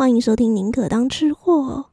[0.00, 1.84] 欢迎收听《宁可当吃货》。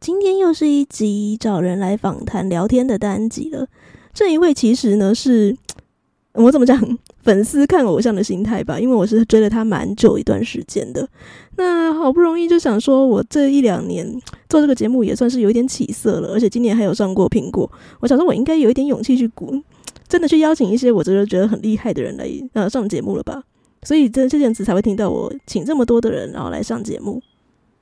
[0.00, 3.68] 今天又是一集找人来访谈聊天的单集了。
[4.12, 5.56] 这一位其实呢是，
[6.34, 11.08] 我怎么讲，粉丝看偶像的心态吧，因为我是追了他蛮久一段时间的。
[11.56, 14.04] 那好不容易就想说，我这一两年
[14.50, 17.70] 做这个节目也算是有一点起色了，而且今年还有上过苹果。
[18.00, 19.62] 我想说，我应该有一点勇气去鼓，
[20.08, 23.44] 真的去邀请一些我真的觉得很厉害的人来呃上节目了吧。
[23.84, 27.22] 所以这这件事才会听到我请这么多的人，然后来上节目。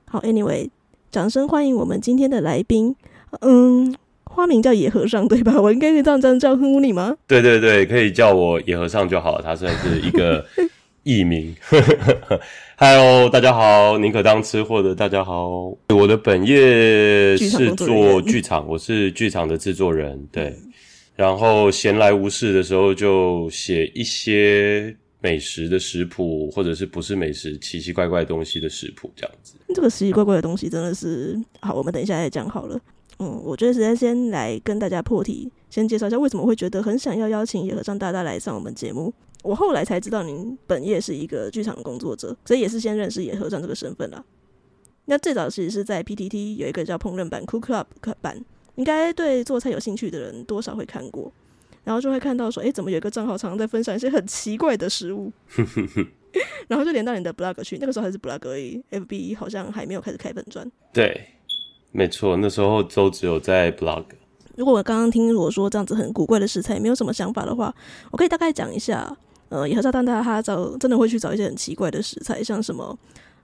[0.05, 0.69] 好，Anyway，
[1.09, 2.95] 掌声欢迎我们今天的来宾。
[3.39, 5.59] 嗯，花名叫野和尚对吧？
[5.61, 7.15] 我应该可以这样这样叫呼你吗？
[7.25, 9.41] 对对对，可以叫我野和尚就好。
[9.41, 10.45] 他算是一个
[11.03, 11.55] 艺名。
[12.77, 15.73] Hello，大家好，宁可当吃货的大家好。
[15.87, 20.27] 我的本业是做剧场，我是剧场的制作人。
[20.31, 20.53] 对，
[21.15, 24.95] 然后闲来无事的时候就写一些。
[25.23, 29.53] 美食的食谱，或者是不是美食奇奇怪怪东西的食谱，这样子。
[29.73, 32.77] 这个奇奇怪怪的东西真的是好，我们等一下再讲好了。
[33.19, 39.13] 嗯，我觉得实在先来跟大家破题，先介绍一下为什么会觉得很想要邀请野和尚大大来上我们节目。
[39.43, 44.21] 我后来才知道您本业是一个剧场工作者，所以也是先认识野和尚这个身份啦。
[45.05, 48.43] 那最早其实是在 PTT 有一个叫烹饪版 Cook Club 版，
[48.75, 51.31] 应该对做菜有兴趣的人多少会看过。
[51.83, 55.31] 然后就会看到说，哎，怎么有一个账号常常在分享一些很奇怪的食物，
[56.67, 57.77] 然后就连到你的 blog 去。
[57.79, 60.69] 那个时候还是 blog 而已，FB 好像还没有开始开本专。
[60.91, 61.27] 对，
[61.91, 64.05] 没错，那时候都只有在 blog。
[64.55, 67.73] 如果我刚刚听我说这样子很古怪的食材，没有什么想法的话，
[68.11, 69.15] 我可以大概讲一下。
[69.49, 72.97] 呃，野和尚大大他找真的会去找一些很奇怪的食材，像什么，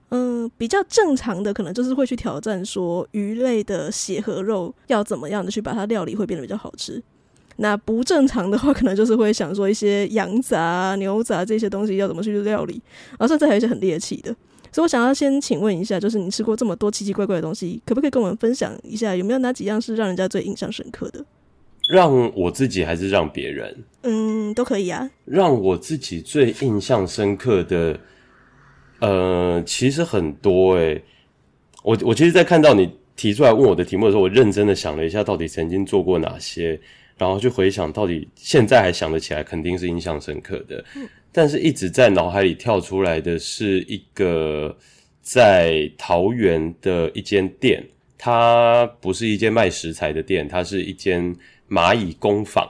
[0.08, 7.00] 嗯、呃，比较正常的可能就是会去挑战说鱼类的血和肉要怎么样的去把它料理会变得比较好吃。
[7.62, 12.80] 那不正常的话，可能就是会想说一些羊杂、牛杂这些东西要怎么去料理，
[13.10, 14.34] 然后甚至还有一些很猎奇的。
[14.72, 21.22] 所以我想要先请问一下，就是你吃过这么多奇奇怪怪的东西，可不可以跟我们分享一下，有没有哪几样是让人家最印象深刻的？
[21.90, 23.76] 让我自己还是让别人？
[24.04, 25.10] 嗯，都可以啊。
[25.26, 27.98] 让我自己最印象深刻的，
[29.00, 31.02] 呃，其实很多诶、
[31.82, 36.80] 我我其实，在看到你提出来问我的题目的时候，我认真的想了一下，到底曾经做过哪些。
[37.20, 40.82] 然后就回想到底现在还想得起来，肯定是印象深刻的。
[41.30, 44.74] 但是一直在脑海里跳出来的是一个
[45.20, 47.86] 在桃园的一间店，
[48.16, 51.36] 它不是一间卖食材的店，它是一间
[51.68, 52.66] 蚂蚁工坊，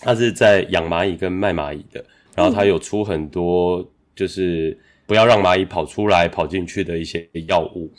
[0.00, 2.04] 它是在养蚂蚁跟卖蚂蚁的。
[2.36, 3.84] 然后它有出很多
[4.14, 7.90] 就是不要让蚂蚁跑出来、跑进去的一些药物。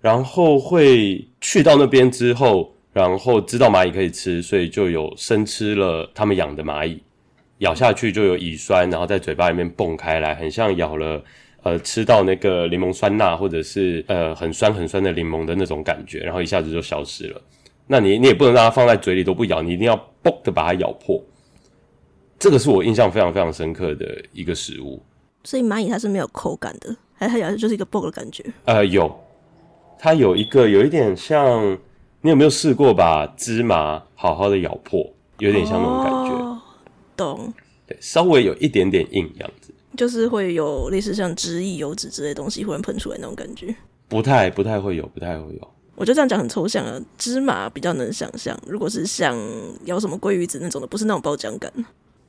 [0.00, 2.74] 然后会去到那边之后。
[2.98, 7.00] 然后知道蚂蚁可以吃，所以就有生吃了他们养的蚂蚁，
[7.58, 11.22] 咬下去就有乙酸，然后在嘴巴里面蹦开来，很像咬了
[11.62, 17.40] 呃吃到那个柠檬酸钠或者是呃很酸很酸的柠檬的那种感觉，然后一下子就消失了。
[17.86, 21.22] 那你你也不能让它放在嘴里都不咬，你一定要嘣的把它咬破。
[22.38, 25.00] 这个是我印象非常非常深刻的一个食物。
[25.44, 28.44] 所以蚂蚁它是没有口感的，还是它咬的就是一个嘣的感觉？
[28.64, 29.18] 呃，有，
[29.98, 31.78] 它有一个有一点像。
[32.20, 35.08] 你有没有试过把芝麻好好的咬破？
[35.38, 36.44] 有点像那种感觉。
[36.44, 36.60] 哦，
[37.16, 37.54] 懂。
[37.86, 43.72] 对，稍微有一点点硬样子，就是会有类似像汁液、油脂之类的东西忽然喷出来那种感觉。
[44.08, 45.68] 不太不太会有，不太会有。
[45.94, 48.58] 我觉得这样讲很抽象啊，芝麻比较能想象。
[48.66, 49.38] 如果是像
[49.84, 51.72] 咬什么鲑鱼子那种的，不是那种爆浆感。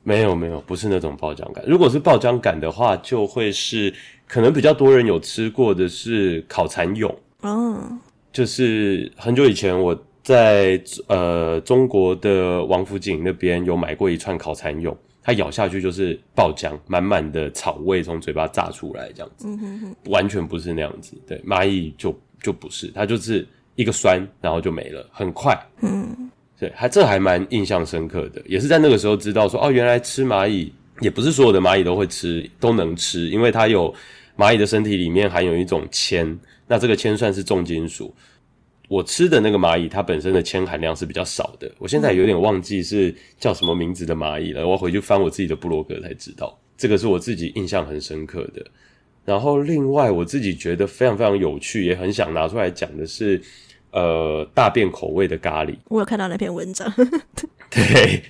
[0.02, 1.64] 没有没有，不是那种爆浆感。
[1.66, 3.92] 如果是爆浆感的话，就会是
[4.26, 7.12] 可能比较多人有吃过的是烤蚕蛹。
[7.40, 7.98] 哦。
[8.32, 19.48] 就是很久以前，我在呃中国的王府井那边有买过一串烤蚕蛹，它咬下去就是爆浆，满满的草味从嘴巴炸出来，这样子，
[20.06, 21.16] 完全不是那样子。
[21.26, 25.58] 对，蚂蚁就就不是，它就是一个酸，然后就没了，很快。
[25.80, 33.92] 嗯，对，还这还蛮印象深刻的，也是在那个时候知道说，哦，原来吃蚂蚁也不是所有的蚂蚁都会吃，都能吃，因为它有
[34.36, 36.38] 蚂蚁的身体里面含有一种铅。
[36.70, 38.14] 那这个铅算是重金属，
[38.88, 41.68] 我吃的那个蚂蚁，它本身的铅含量是比较少的。
[41.78, 46.56] 我现在有点忘记是叫什么名字的蚂蚁了，我要回去翻我自己的部落格才知道。
[46.76, 48.64] 这个是我自己印象很深刻的。
[49.24, 53.42] 然后另外我自己觉得非常非常有趣，也很想拿出来讲的是，
[53.90, 55.74] 呃，大便口味的咖喱。
[55.88, 56.88] 我有看到那篇文章，
[57.68, 58.22] 对，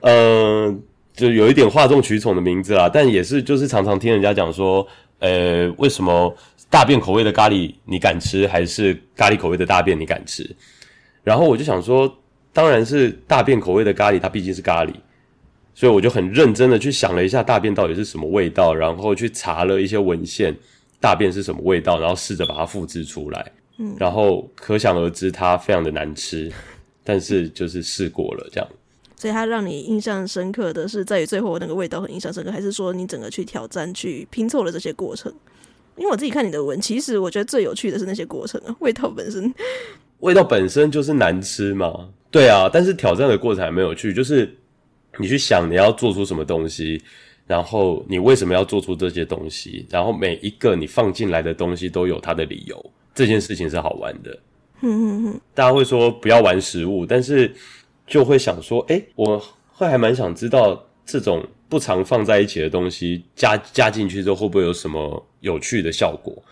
[0.00, 0.76] 呃，
[1.14, 4.84] 就有一点哗众取宠的名字啦，但也是就是常常听人家讲说，
[5.20, 6.36] 呃，为什么？
[6.70, 10.48] 大便口味的咖喱你敢吃，还是咖喱口味的大便你敢吃？
[11.24, 12.18] 然后我就想说，
[12.52, 14.92] 当然是大便口味的咖喱，它毕竟是咖喱，
[15.74, 20.54] 所以我就很认真的去想了一下大便到底是什么味道，然后去查了一些文献，
[21.00, 23.52] 大便是什么味道，然后试着把它复制出来。
[23.78, 26.50] 嗯，然后可想而知，它非常的难吃，
[27.04, 28.68] 但是就是试过了这样。
[29.16, 35.32] 所以它让你印象深刻的是在于最后那个味道很印象深刻，还是说你整个去挑战去拼凑了这些过程？
[35.98, 39.52] 因为我自己看你的文，其实我觉得最有趣的是那些过程啊，味道本身，
[40.20, 42.08] 味道本身就是难吃嘛。
[42.30, 44.54] 对啊，但是挑战的过程还没有趣，就是
[45.18, 47.02] 你去想你要做出什么东西，
[47.46, 54.38] 然后你为什么要做出这些东西，然后每一个你放进来的东西都有它的理由，这件事情是好玩的。
[54.82, 57.52] 嗯嗯嗯，大家会说不要玩食物，但是
[58.06, 59.42] 就会想说，诶，我
[59.72, 66.42] 会还蛮想知道这种不常放在一起的东西加加进去之后会不会有什么有趣的效果。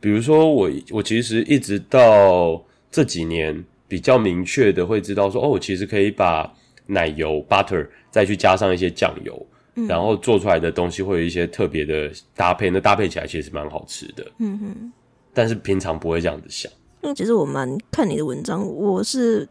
[0.00, 3.64] 比如说我我其实一直到这几年。
[3.90, 6.48] 比较明确的会知道说，哦，我其实可以把
[6.86, 14.24] 奶油 butter 再去加上一些酱油，嗯，然后做出来的东西会有一些特别的搭配，那搭配起来其实蛮好吃的。
[14.38, 14.92] 嗯哼，
[15.34, 16.70] 但是平常不会这样子想。
[17.02, 19.48] 因为其实我蛮看你的文章，我是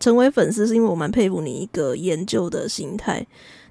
[0.00, 3.24] 成为粉丝，是因为我蛮佩服你一个研究的心态。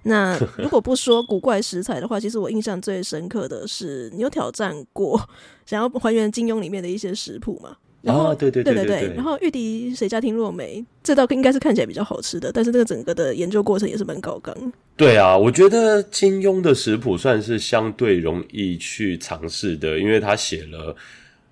[0.10, 5.18] 那 如果不说古怪食材的话，其实我印象最深刻的是你有挑战过
[5.66, 7.78] 想要还原金庸里面的一些食谱吗？
[8.02, 14.56] 然后、啊、对对对对对，然后玉笛谁家听落梅，这道应该是看起来比较好吃的，但是这个整个的研究过程也是蛮高纲。
[14.96, 20.96] 对啊，我觉得金庸的食谱算是相对容易去尝试的，因为他写了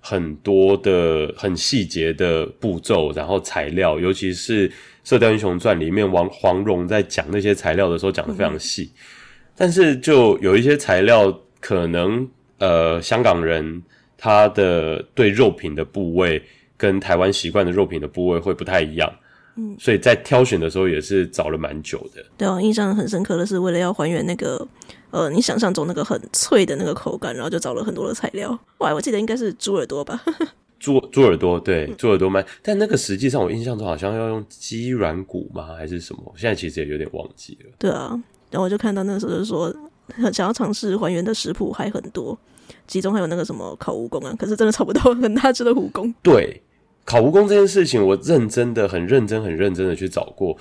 [0.08, 4.68] 很多的很细节的步骤，然后材料，尤其是
[5.04, 8.98] 《射雕英雄传》里面王黄蓉在讲那些材料的时候讲的非常细，嗯、
[9.56, 12.28] 但是就有一些材料可能
[12.58, 13.82] 呃香港人。
[14.20, 16.42] 他的对肉品的部位
[16.76, 19.08] 跟台湾习惯的肉品的部位会不太一样，
[19.54, 22.24] 嗯，所以在挑选的时候也是找了蛮久的。
[22.36, 24.66] 对啊，印象很深刻的是，为了要还原那个
[25.10, 28.58] 呃，你想象中那个很脆的那个口感，然后就找了很多的材料。
[28.78, 30.20] 哇，我记得应该是猪耳朵吧？
[30.78, 35.74] 猪猪耳朵，对，猪耳朵蛮，但那个实际上我印象中好像要用鸡软骨吗？
[35.76, 36.32] 还是什么？
[36.36, 37.70] 现在其实也有点忘记了。
[37.78, 38.10] 对啊，
[38.50, 39.74] 然后我就看到那个时候就说，
[40.32, 42.38] 想要尝试还原的食谱还很多。
[42.86, 46.14] 其中还有那个什么烤蜈蚣啊，可是真的找不到很大只的蜈蚣。
[46.22, 46.62] 对，
[47.04, 50.56] 烤蜈蚣这件事情，我认真的、很认真、很认真的去找过。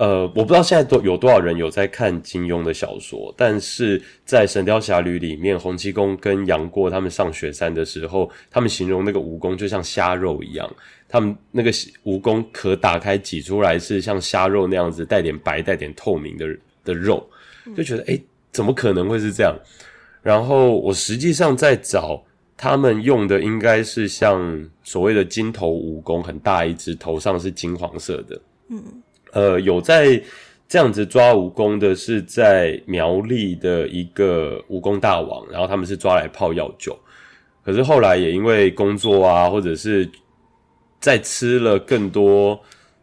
[0.00, 10.66] 呃，我不知道现在多有多少人有在看金庸的小说，但是在《神雕侠侣》里面，洪七公跟杨过他们上雪山的时候，他们形容那个蜈蚣就像虾肉一样，
[11.06, 16.46] 他们那个蜈蚣壳打开挤出来是像虾肉那样子，带点白、带点透明的
[16.82, 17.28] 的肉，
[17.76, 18.18] 就觉得诶，
[18.50, 19.54] 怎么可能会是这样？
[20.22, 22.24] 然后我实际上在找
[22.56, 28.40] 他们用的，应该是像所谓的金头蜈蚣，很大一只，头上是金黄色的。
[28.70, 28.82] 嗯，
[29.32, 30.22] 呃，有在
[30.68, 36.98] 这样子抓蜈蚣的，是在苗栗的一个蜈蚣大王，然后他们是抓来泡药酒。
[37.64, 40.08] 可是后来也因为工作啊，或者是
[41.00, 42.58] 在吃了更多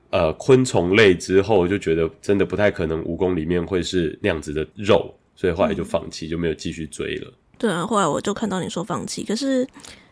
[0.10, 5.14] 呃昆虫类之后，就觉得真的不太可能蜈蚣里面会是那样子的肉。
[5.36, 7.32] 所以后来就放弃，嗯，就没有继续追了。
[7.60, 9.24] 对啊，后来我就看到你说放弃。
[9.24, 9.68] 可是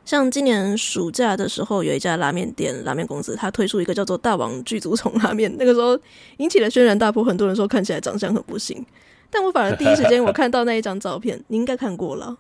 [0.06, 6.00] 像今年暑假的时候，有一家拉面店、拉面公司，它推出一个叫做“大王剧组虫”拉面，那个时候
[6.38, 7.24] 引起了轩然大波。
[7.24, 8.86] 很多人说看起来长相很不行，
[9.32, 12.38] 但我反而第一时间我看到那一张照片，你应该看过了。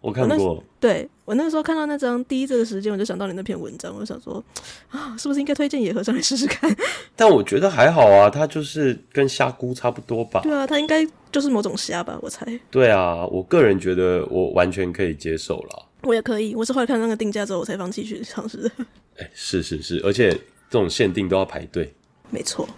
[0.00, 4.42] 我看过，我对我那个时候看到那张第一这个时间，我就想到你那篇文章，我就想说
[4.90, 6.74] 啊，是不是应该推荐野和尚来试试看？
[7.16, 10.40] 但我觉得还好啊，它就是跟虾菇差不多吧。
[10.42, 12.46] 对啊，它应该就是某种虾吧，我猜。
[12.70, 15.86] 对啊，我个人觉得我完全可以接受了。
[16.02, 18.70] 我也可以，我是后来看那个定价之后，我才放弃去尝试的。
[19.18, 20.30] 哎、欸，是是是，而且
[20.70, 21.92] 这种限定都要排队。
[22.30, 22.68] 没错。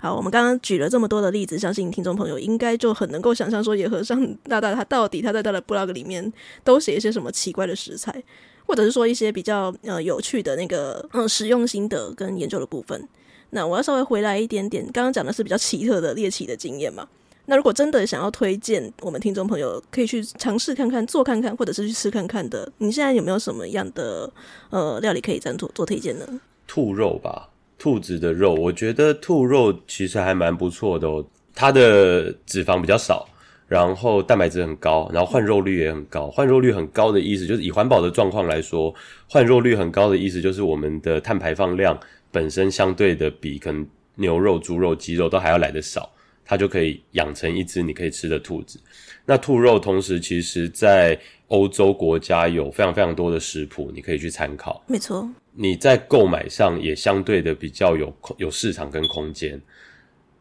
[0.00, 6.32] 好，我们刚刚举了这么多的例子，相信听众朋友应该就很能够想象说，野和尚 大大他到底他在他的 blog 里面
[6.64, 8.22] 都写一些什么奇怪的食材，
[8.66, 13.06] 或者是说一些比较呃有趣的那个嗯使用心得跟研究的部分。
[13.50, 17.06] 那我要稍微回来一点点，刚刚讲的是比较奇特的猎奇的经验嘛。
[17.44, 24.32] 那如果真的想要推荐我们听众朋友可以去尝试看看做看看，或者是去吃看看的，你现在有没有什么样的
[24.70, 26.40] 呃料理可以这样做做推荐呢？
[26.66, 27.49] 兔肉吧。
[27.80, 31.24] 兔子的肉，我觉得兔肉其实还蛮不错的哦。
[31.54, 33.26] 它的脂肪比较少，
[33.66, 36.30] 然后蛋白质很高，然后换肉率也很高。
[36.30, 38.94] 换肉率很高的意思就是以环保的状况来说，
[39.26, 41.98] 换肉率很高的意思就是我们的碳排放量
[42.30, 46.10] 本身相对的比可能牛肉、猪肉、鸡肉都还要来得少，
[46.44, 48.78] 它就可以养成一只你可以吃的兔子。
[49.24, 51.18] 那兔肉同时其实在
[51.48, 54.82] 欧洲国家有非常非常多的食谱，你可以去参考。
[54.86, 55.28] 没错。
[55.52, 59.60] 你在购买上也相对的比较有有市场跟空间，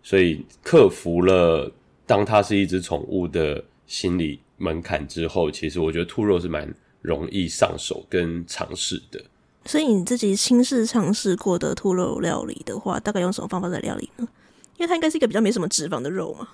[0.04, 1.72] 所以克服了
[2.06, 9.22] 当它是一只宠物的心理门槛之后，其实我觉得兔肉是蛮容易上手跟尝试的。
[9.66, 14.28] 所以你自己亲自尝试过的兔肉料理的话，大概用什么方法在料理呢？
[14.78, 16.48] 因为它应该是一个比较没什么脂肪的肉嘛。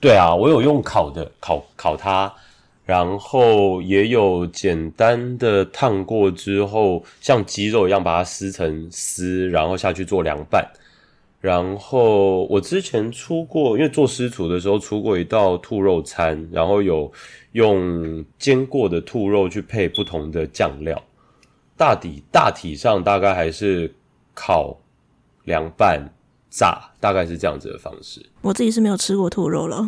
[0.00, 2.32] 对啊，我有用烤的，烤烤它，
[2.84, 10.68] 然后也有简单的烫过之后，像鸡肉一样把它撕成丝，然后下去做凉拌。
[11.40, 17.10] 然后我之前出过，因为做师厨的时候出过一道兔肉餐，然后有
[17.52, 21.00] 用煎过的兔肉去配不同的酱料。
[21.76, 23.92] 大体大体上大概还是
[24.34, 24.76] 烤、
[25.44, 26.04] 凉拌、
[26.50, 28.20] 炸，大概是这样子的方式。
[28.40, 29.84] 我自己是没有吃过兔肉了，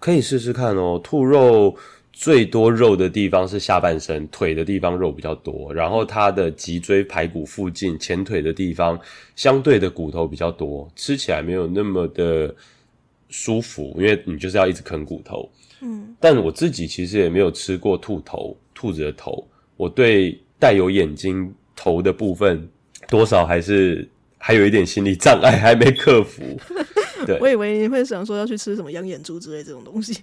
[0.00, 1.00] 可以试试看哦。
[1.02, 1.76] 兔肉。
[2.12, 8.98] 最多肉的地方是下半身，腿的地方肉比较多，然后它的脊椎排骨附近前腿的地方
[9.34, 12.54] 相对的骨头比较多，吃起来没有那么的
[13.28, 15.50] 舒服，因为你就是要一直啃骨头。
[15.80, 22.68] 嗯，但我自己其实也没有吃过兔头，兔子的头，我对带有眼睛头的部分
[23.08, 24.06] 多少还是
[24.38, 26.42] 还有一点心理障碍，还没克服。
[27.26, 30.20] 对， 我以为你会想说要去吃什么养眼珠之类这种东西。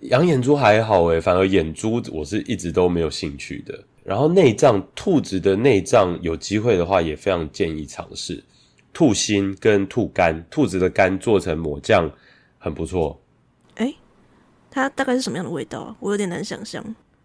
[0.00, 3.82] 养眼珠还好诶，反而眼珠我是一直都没有兴趣的。
[4.04, 8.44] 然后内脏，兔子的内脏有机会的话，也非常建议尝试
[8.92, 10.44] 兔心跟兔肝。
[10.48, 12.08] 兔子的肝做成抹酱
[12.58, 13.20] 很不错。
[13.76, 13.96] 诶，
[14.70, 15.96] 它大概是什么样的味道啊？
[15.98, 16.84] 我有点难想象。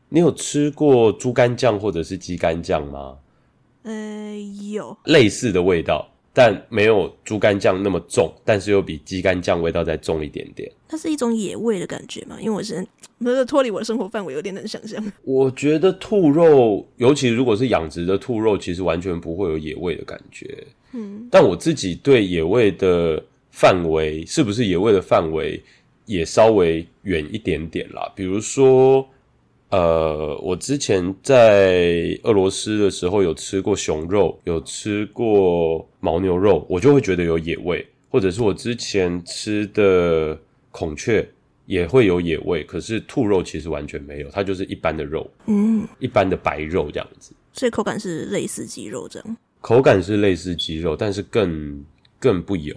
[0.09, 3.17] 你有吃过猪肝酱或者是鸡肝酱吗？
[3.83, 4.35] 呃，
[4.71, 6.09] 有类似的味道。
[6.33, 10.71] 但没有猪肝酱那么重，但是又比鸡肝酱味道再重一点点。
[10.87, 12.37] 它是一种野味的感觉嘛？
[12.39, 12.85] 因为我是
[13.19, 15.03] 不 是脱离我的生活范围，有点难想象。
[15.23, 20.65] 我觉得兔肉，尤其如果是养殖的兔肉，其实完全不会有野味的感觉。
[20.93, 23.21] 嗯，但我自己对野味的
[23.51, 25.61] 范围，是不是野味的范围，
[26.05, 28.11] 也稍微远一点点啦。
[28.15, 29.05] 比如说。
[29.71, 40.37] 呃，我之前在俄罗斯的时候有吃过熊肉，有吃过牦牛肉，我就会觉得有野味，或者是我之前吃的
[40.71, 41.25] 孔雀
[41.67, 51.85] 也会有野味，可是兔肉其实完全没有，它就是一般的肉，嗯，一般的白肉这样子，所以口感是类似鸡肉这样，口感是类似鸡肉，但是更
[52.19, 52.75] 更不油，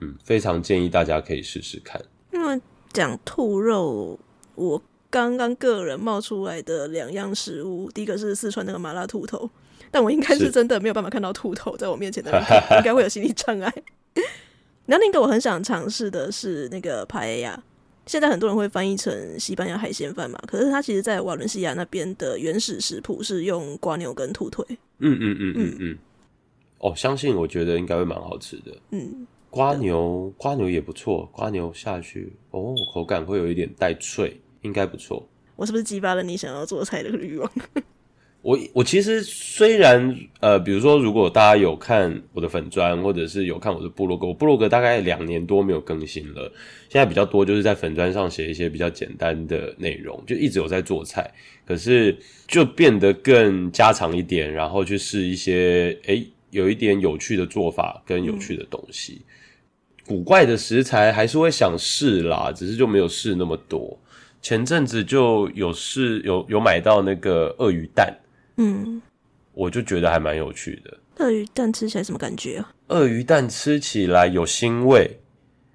[0.00, 1.98] 嗯，非常建议大家可以试试看。
[2.30, 2.62] 那么
[2.92, 4.18] 讲兔肉，
[4.54, 4.82] 我。
[5.10, 9.50] 刚刚个人冒出来的两样食物，第一个是四川那个麻辣兔头，
[9.90, 12.30] 但我应该是真的没有办法看到兔头在我面前的，
[12.78, 13.72] 应该会有心理障碍。
[14.86, 17.60] 然后另一个我很想尝试的是那个帕耶亚，
[18.06, 24.64] 现在很多人会翻译成西班牙海鲜饭嘛，可是它其实在瓦伦西亚那边的原始食谱是用瓜牛跟兔腿。
[24.98, 25.98] 嗯嗯嗯嗯嗯。
[26.78, 28.76] 哦，相信我觉得应该会蛮好吃的。
[28.90, 34.40] 嗯，瓜牛瓜牛也不错，瓜牛下去哦，口感会有一点带脆。
[34.62, 35.28] 应该不错。
[35.56, 37.52] 我是不是激发了你想要做菜的欲望？
[38.42, 46.50] 我我其实虽然呃，比如说，如果大家有看我的粉专，或者是有看我的部落格，我部落格大概两年多没有更新了。
[46.88, 51.30] 现在比较多就是在粉砖上写一些比较简单的内容，就一直有在做菜，
[51.66, 52.16] 可是
[52.48, 59.20] 就变得更加常一点，然后去试一些诶有一点有趣的做法跟有趣的东西。
[59.20, 63.98] 嗯、古怪的食材还是会想试啦，只是就没有试那么多。
[64.42, 68.10] 前阵子就有试有有买到那个鳄鱼蛋，
[68.56, 69.00] 嗯，
[69.52, 70.96] 我就觉得还蛮有趣的。
[71.18, 72.72] 鳄鱼蛋吃起来什么感觉啊？
[72.88, 75.18] 鳄鱼蛋吃起来有腥味，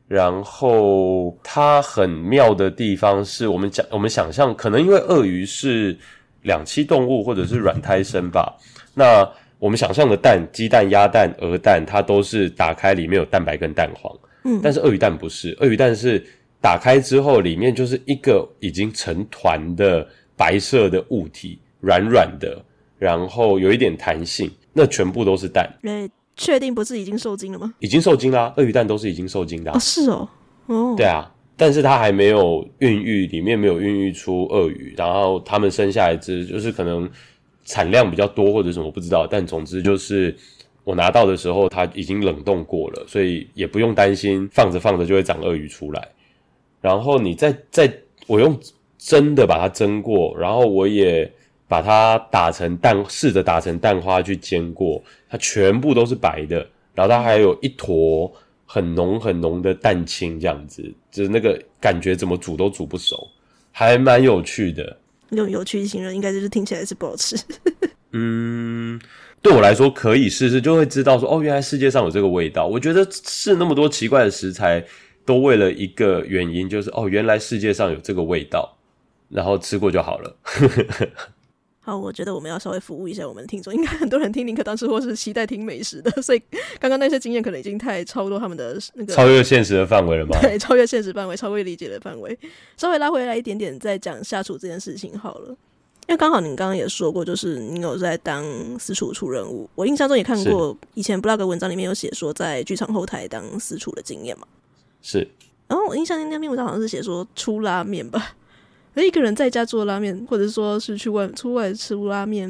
[0.08, 5.96] 然后它很妙的地方是我们讲我们想象，可能因为鳄鱼是
[6.42, 8.58] 两栖动物或者是软胎生吧，
[8.96, 9.30] 那
[9.60, 14.12] 我们想象的蛋，鸡蛋、鸭蛋、鹅蛋，它都是打开里面有蛋白跟蛋黄，
[14.44, 16.26] 嗯，但是鳄鱼蛋不是，鳄鱼蛋是。
[16.66, 22.60] 打开之后，里面就是一个已经成团的白色的物体，软软的，
[22.98, 24.50] 然后有一点弹性。
[24.74, 25.72] 那全部都是蛋。
[25.84, 27.72] 诶，确定不是已经受精了吗？
[27.78, 29.72] 已经受精啦，鳄鱼蛋都是已经受精的。
[29.72, 30.28] 哦，是哦，
[30.66, 37.08] 哦，对啊，但是它还没有孕育，里面没有孕育出鳄鱼，然后它们生下来只就是可能
[37.64, 40.36] 产量比较多或者什么不知道，但总之就是
[40.84, 46.10] 我拿到的时候它已经冷冻过了，所以也不用担心放着放着就会长鳄鱼出来。
[46.86, 47.92] 然后你再再，
[48.28, 48.56] 我用
[49.00, 51.28] 蒸的把它蒸过，然后我也
[51.68, 56.58] 把它打成蛋，试着打成蛋花去煎过，它全部都是白的，
[56.94, 58.32] 然后它还有一坨
[58.68, 63.28] 很浓很浓的蛋清，这样子，就是那个感觉怎么煮都煮不熟，
[63.72, 64.96] 还蛮有趣的。
[65.32, 67.36] 用有趣形容，应该就是听起来是不好吃。
[68.12, 69.02] 嗯，
[69.42, 72.68] 对我来说可以试试，就会知道说，哦，原来世界上有这个味道。
[72.68, 74.86] 我觉得试那么多奇怪的食材。
[75.26, 78.78] 都为了一个原因，就是哦，原来世界上有这个味道，
[79.30, 80.36] 然后吃过就好了。
[81.82, 86.42] 好，我觉得我们要稍微服务一下我们的听众，应该很多人听宁可当吃货是期待听美食的，所以
[86.80, 90.36] 刚刚那些经验可能已经太超过他们的那个超越现实的范围了吗？
[90.42, 92.36] 对，超越现实范围，超越理解的范围，
[92.76, 95.50] 稍微拉回来一点点，再讲下厨这件事情好了。
[96.08, 98.44] 因为刚好你刚刚也说过，就是你有在当
[98.80, 104.48] 私厨出任务，我印象中也看过以前 blog 文章里面有写说在剧场后台当私厨的经验嘛。
[105.06, 105.28] 是。
[105.68, 108.36] 然后我印象中那篇文章好像是写说出拉面吧。
[108.96, 112.50] 一个人在家做拉面，或者说是去外出外吃拉面，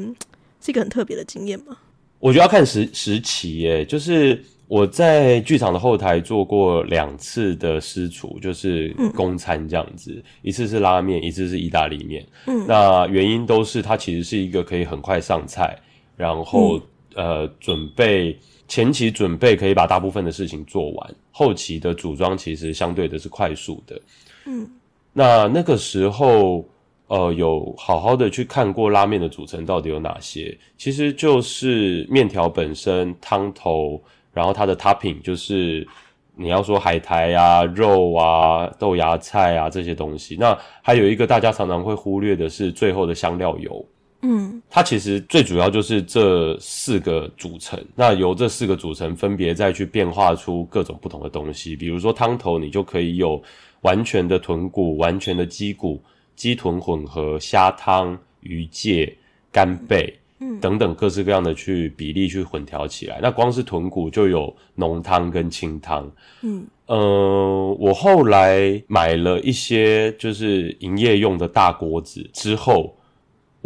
[0.60, 1.76] 是一个很特别的经验吗？
[2.20, 12.24] 我觉得要看时时期耶，就是我在剧场的后台做过两次的私厨，就是公餐这样子，嗯、一次是拉面，一次是意大利面。
[12.46, 15.76] 嗯，那原因都是它其实是一个可以很快上菜，
[16.16, 16.82] 然后、嗯、
[17.16, 24.00] 呃准备前期准备可以把大部分的事情做完，后期的组装其实相对的是快速的。
[24.46, 24.70] 嗯。
[25.12, 26.62] 那那个时候，
[27.06, 33.98] 呃，有好好的去看过拉面的组成到底有哪些，其实就是面条本身、汤头，
[34.30, 35.88] 然后它的 topping 就是
[36.34, 40.36] 你要说海苔啊、肉啊、豆芽菜啊这些东西。
[40.38, 43.82] 那还有一个大家常常会忽略的是最后的香料油，
[44.26, 47.82] 嗯，它其实最主要就是这四个组成。
[47.94, 53.42] 那由这四个组成分别再去变化出各种不同的东西，比如说汤头，你就可以有。
[53.82, 56.02] 完全的豚骨、完全的鸡骨、
[56.34, 59.16] 鸡豚混合、虾汤、鱼介、
[59.52, 63.20] 干贝，嗯，等等各式各样的去比例去混调起来。
[63.22, 66.10] 那光是豚骨就有浓汤跟清汤，
[66.42, 72.96] 嗯，呃，我后来买了一些就是营业用的大锅子之后，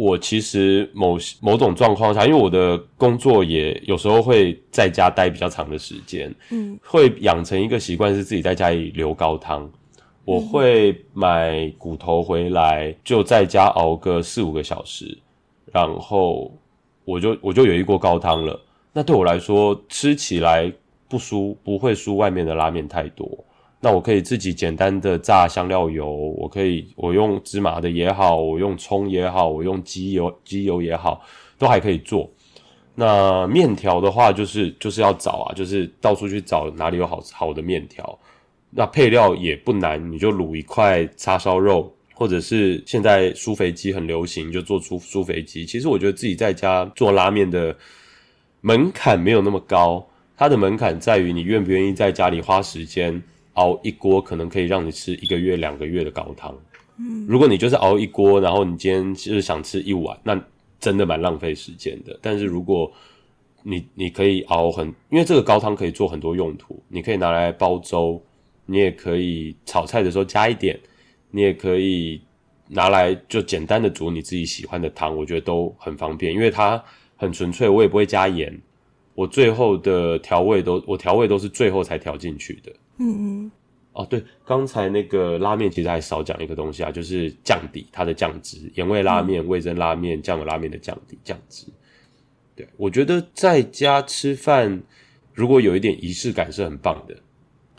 [0.01, 9.69] 我其实某某种状况下，因为我的工作也有时候会在家待比较长的时间，嗯，会养成一个习惯是自己在家里留高汤。
[10.25, 15.15] 我会买骨头回来，就在家熬个四五个小时，
[15.71, 16.51] 然后
[17.05, 18.59] 我就我就有一锅高汤了。
[18.91, 20.73] 那对我来说，吃起来
[21.07, 23.29] 不输，不会输外面的拉面太多。
[23.83, 31.21] 那我可以自己简单的炸香料油，我可以我用芝麻的也好，我用葱也好，我用鸡油鸡油也好，
[31.57, 32.29] 都还可以做。
[32.93, 38.19] 那面条的话，就是就是要找啊，就是到处去找哪里有好好的面条。
[38.69, 45.65] 那配料也不难，你就卤一块叉烧肉，或者是现在酥肥鸡很流行，就做出酥肥鸡。
[45.65, 47.75] 其实我觉得自己在家做拉面的
[48.61, 53.21] 门槛没有那么高，它的门槛在于你愿不愿意在家里花时间
[53.53, 56.55] 熬一锅，可能可以让你吃一个月、两个月的高汤。
[56.97, 60.41] 嗯，如果你就是熬一锅，然后你今天就是想吃一碗，那
[60.79, 62.17] 真的蛮浪费时间的。
[62.21, 62.91] 但是如果
[63.63, 68.21] 你你可以熬很，因为这个高汤可以做很多用途，你可以拿来煲粥。
[68.67, 70.79] 你也可以炒菜的时候加一点，
[71.31, 72.21] 你也可以
[72.69, 76.81] 拿来就简单的煮你自己喜欢的汤，我觉得都很方便，因为它
[77.17, 78.57] 很纯粹，我也不会加盐，
[79.13, 82.71] 我最后的调味都我调味都是最后才调进去的。
[83.01, 83.51] 嗯嗯。
[83.93, 91.65] 哦，对，刚才那个拉面其实还少讲一个东西啊，就是酱底，它的酱汁，盐味拉面、味增拉面、酱油拉面的酱底酱汁。
[92.55, 94.81] 对，我觉得在家吃饭
[95.33, 97.17] 如果有一点仪式感是很棒的。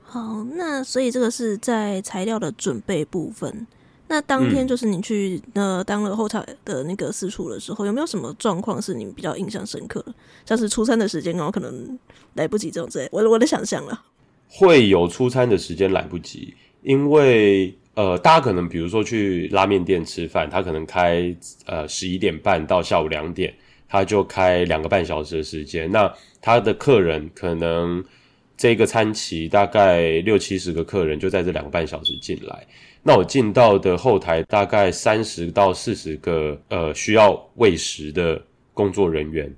[0.03, 3.67] 好，那所以这个是在材料的准备部分。
[4.09, 10.13] 那当天就是你去、嗯、呃当了后台的那个私厨的时候，有没有什么状况是你比较印象深刻的？
[10.45, 11.99] 像是出餐的时间，然后可能
[12.35, 13.09] 来不及这种之类。
[13.11, 14.03] 我我的想象了，
[14.53, 21.35] 会有出餐的时间来不及，因为呃大家可能比如说去拉面店吃饭，他可能开
[21.67, 23.55] 呃十一点半到下午两点，
[23.89, 25.91] 他就开两个半小时的时间。
[25.91, 28.05] 那他的客人可能。
[28.55, 32.65] 这个餐期大概六七十个客人就在这两个半小时进来，
[33.03, 38.41] 那我进到的后台大概三十到四十个呃需要喂食的
[38.73, 39.53] 工作人员，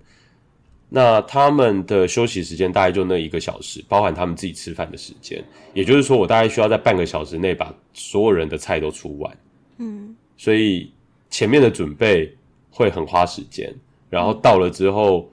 [0.88, 5.42] 那他们的休息时间大概就那一个小时，包含他们自己吃饭的时间，
[5.73, 9.37] 也就是说我大概需要在半个小时内把所有人的菜都出完，
[9.79, 10.92] 嗯，所以
[11.31, 12.35] 前面的准备
[12.70, 13.75] 会很花时间，
[14.09, 15.29] 然后到了之后。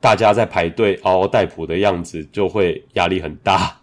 [0.00, 3.74] 大家在排队嗷嗷待哺的样子，就会压力很大。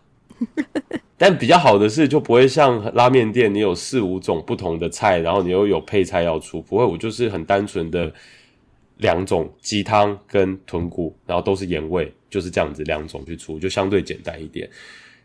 [1.17, 6.85] 但比较好的是，就不会像拉面店，你有四五种不同的菜，然后你又有配菜要出，不会。
[6.85, 8.13] 我就是很单纯的
[9.01, 14.69] 两种鸡汤跟豚骨，然后都是盐味，就是这样子两种去出，就相对简单一点。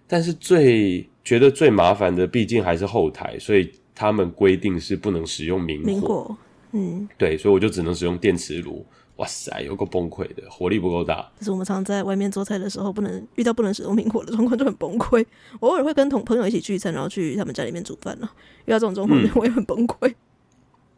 [0.08, 5.86] 但是最觉得最麻烦的，毕竟还是后台，所以他们规定是不能使用明火。
[5.86, 6.36] 明火，
[6.72, 8.84] 嗯，对，所以我就只能使用电磁炉。
[9.16, 11.26] 哇塞，有够崩溃的，火力不够大。
[11.38, 15.24] 就是我们常常在外面做菜的时候，不能遇到不能使用明火的状况，就很崩溃。
[15.58, 18.30] 我偶尔会跟同朋友一起聚餐，然后去他们家里面煮饭了。
[18.66, 20.14] 遇到这种状况， 我也很崩溃。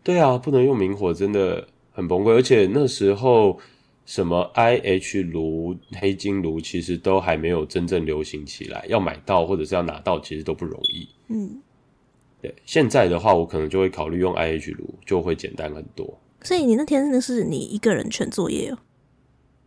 [0.03, 1.65] 对啊，不能用明火真的
[1.99, 2.31] 很崩溃。
[2.31, 3.59] 而且那时候
[4.07, 11.09] 什么 IH 炉、黑金炉，其实都还没有真正流行起来，要买到或者是要拿到，其实都不容易。
[11.27, 11.61] 嗯，
[12.41, 12.55] 对。
[12.65, 16.19] 现在的话，我可能就会考虑用 IH 炉，就会简单很多。
[16.43, 18.79] 所以你那天真的是你一个人全作业哦？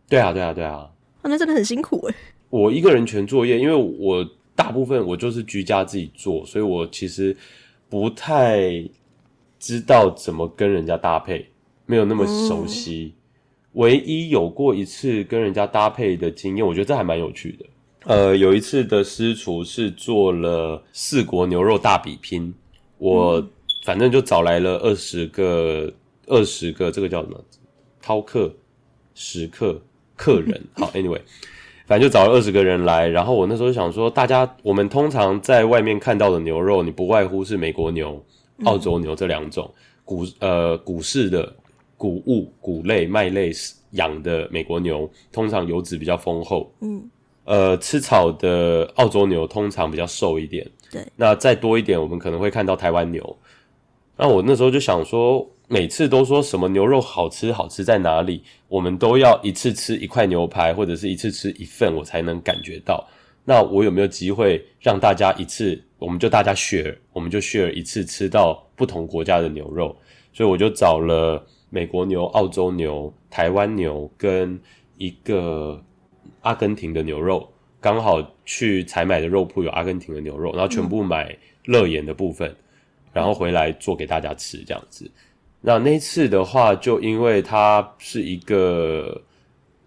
[0.08, 0.90] 对啊，对啊，对啊。
[1.20, 2.14] 啊，那真的很辛苦哎。
[2.48, 7.36] 我一个人全作业，因为我大部分我就是居家自己做，所以我其实
[7.88, 8.88] 不太
[9.58, 11.51] 知道怎么跟人家搭配，
[11.92, 13.12] 没有那么熟悉。
[13.14, 13.18] 嗯。
[13.72, 17.66] 唯一有过一次跟人家搭配的经验，我觉得这还蛮有趣的。
[18.04, 22.52] 呃，有一次的私厨是做了四国牛肉大比拼，
[22.98, 23.46] 我
[23.84, 25.92] 反正就找来了二十个。
[26.28, 27.38] 二十个，这个叫什么？
[28.00, 28.50] 饕客、
[29.12, 29.82] 食客、
[30.16, 30.58] 客人。
[30.78, 31.20] 好，anyway，
[31.84, 33.08] 反正就找了二十个人来。
[33.08, 38.24] 然后我那时候想说，大家我们通常在外面看到的牛肉，你不外乎是美国牛、
[38.64, 39.68] 澳洲牛这两种，
[40.04, 41.52] 股呃股市的
[42.02, 43.52] 谷物、谷类、麦类
[43.92, 46.68] 养的美国牛，通常油脂比较丰厚。
[46.80, 47.08] 嗯。
[47.44, 50.68] 呃，吃草的澳洲牛通常比较瘦一点。
[50.90, 51.06] 对。
[51.14, 53.36] 那再多一点，我们可能会看到台湾牛。
[54.16, 55.48] 那我那时候就想说。
[55.68, 58.42] 每次都说什么牛肉好吃，好吃在哪里？
[58.68, 63.02] 我们都要一次吃一块牛排，或者是一次吃一份，我才能感觉到。
[63.42, 69.96] 那我有没有机会让大家一次，我们就大家 share，我们就 share 一次吃到不同国家的牛肉？
[70.34, 71.42] 所以我就找了
[71.74, 74.60] 美国牛、澳洲牛、台湾牛跟
[74.98, 75.82] 一个
[76.42, 82.54] 阿根廷的牛肉，刚好去采买的肉铺有阿根廷的牛肉，然后全部买肋眼的部分，
[83.10, 85.10] 然后回来做给大家吃，这样子。
[85.62, 89.18] 那那次的话，就因为它是一个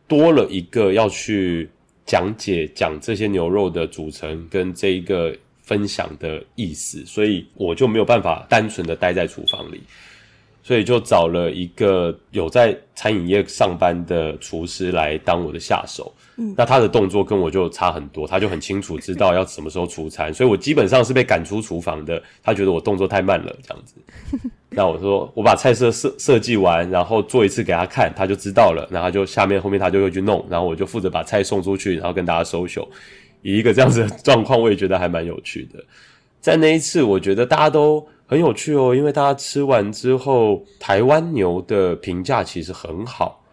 [0.07, 1.69] 多了一个要去
[2.03, 9.83] 讲解讲这些牛肉的组成跟这一个分享的意思，所以我就没有办法单纯的待在厨房里。
[10.65, 16.11] 所以就找了一个有在餐饮业上班的厨师来当我的下手。
[16.37, 22.19] 嗯，那他的动作跟我就差很多，他就很清楚知道要什么时候出餐，所以我基本上是被赶出厨房的。
[22.41, 23.93] 他觉得我动作太慢了，这样子。
[24.71, 28.87] 那我说我把菜色设设计完，然后做一次给他看，他就知道了。
[28.89, 32.87] 然后他就下面后面他就会去弄，然后我就负责把菜送出去，然后跟大家 social。
[33.43, 35.85] 以一个这样子的状况，我也觉得还蛮有趣的。
[36.41, 38.03] 在那一次，我觉得大家都。
[38.27, 43.43] 很有趣哦，因为大家吃完之后，台湾牛的评价其实很好，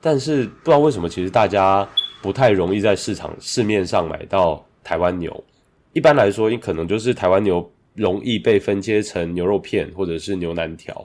[0.00, 1.88] 但是不知道为什么，其实大家
[2.22, 5.44] 不太容易在市场市面上买到台湾牛。
[5.92, 11.04] 一般来说，你可能就是台湾牛容易被分切成牛肉片或者是牛腩条，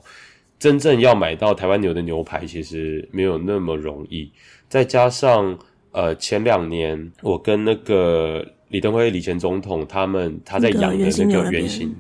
[0.60, 4.32] 真正要买到台湾牛的牛排，其实没有那么容易。
[4.70, 5.58] 再加上
[5.92, 11.96] 呃，前两年我跟那个李登辉李前总统他们他在养的那个原型。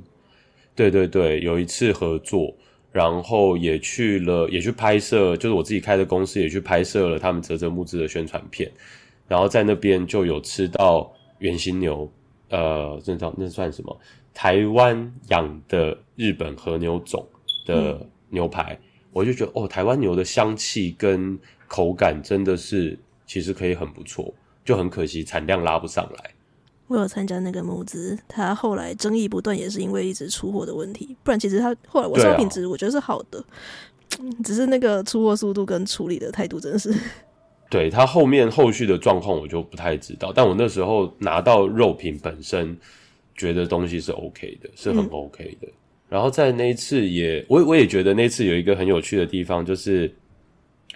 [0.75, 2.53] 对对对，有一次合作，
[2.91, 8.69] 然后也去了，也去拍摄，就是我自己开的公司也去拍摄了他们泽泽木制的宣传片，
[9.27, 12.11] 然后在那边就有吃到原心牛，
[12.49, 13.97] 呃，这叫那算什么？
[14.33, 17.25] 台湾养的日本和牛种
[17.65, 18.79] 的牛排，嗯、
[19.13, 24.33] 我就觉得哦，台湾牛的香气跟口感真的是其实可以很不错，
[24.65, 26.34] 就很可惜产量拉不上来。
[26.87, 31.15] 我有参加那个募资，他后来争议不断，也是因为一直出货的问题。
[31.23, 33.45] 不然其实他后来我收品质我觉得是好的，啊、
[34.43, 36.93] 只是那个出货速度跟处理的态度真的是。
[37.71, 42.77] 对，他后面后续的状况我就不太知道，但我那时候拿到肉品本身，
[43.35, 45.67] 觉得东西是 OK 的，是很 OK 的。
[45.67, 45.73] 嗯、
[46.09, 50.13] 然后在那一次也，我我也觉得那次有一个很有趣的地方，就是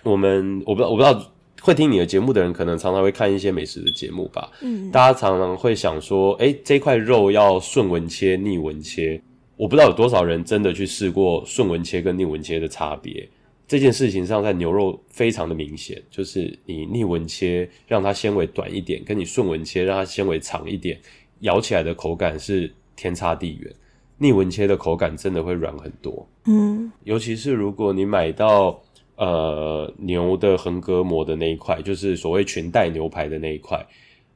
[0.03, 1.31] 我们我不知道我不知道。
[1.61, 4.49] 会听你的节目的人，可能常常会看一些美食的节目吧。
[4.61, 9.21] 嗯，大家常常会想说，诶，这块肉要顺纹切、逆纹切。
[9.57, 13.27] 我不知道有多少人真的去试过顺纹切跟逆纹切的差别。
[13.67, 20.99] 这件事情上，在牛肉非常的明显，就是你逆纹切让它纤维短一点，跟你顺纹切让它纤维长一点，
[21.41, 23.71] 咬起来的口感是天差地远。
[24.17, 26.27] 逆纹切的口感真的会软很多。
[26.45, 28.81] 嗯，尤其是如果你买到。
[29.19, 33.85] 呃，牛的横膈膜的那一块，就是所谓裙带牛排的那一块，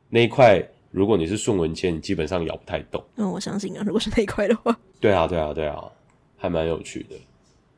[0.09, 3.01] 那一块如果你是顺纹切，你基本上咬不太动。
[3.15, 4.77] 嗯，我相信啊，如果是那一块的话。
[4.99, 5.81] 对啊，对啊，对啊，
[6.35, 7.15] 还蛮有趣的，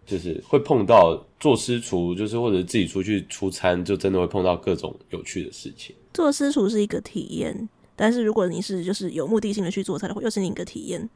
[0.03, 5.95] 就是会碰到做私厨，就是或者自己出去出餐，就真的会碰到各种有趣的事情。
[6.11, 11.07] 做私厨是一个体验，但是如果你是就是有目的性的去做菜的话，又是另一个体验。